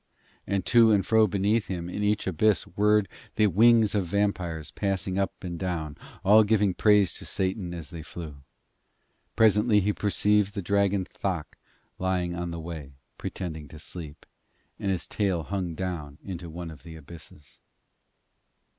[0.47, 5.19] And to and fro beneath him in each abyss whirred the wings of vampires passing
[5.19, 8.37] up and down, all giving praise to Satan as they flew.
[9.35, 11.55] Presently he perceived the dragon Thok
[11.99, 14.25] lying upon the way, pretending to sleep,
[14.79, 17.59] and his tail hung down into one of the abysses.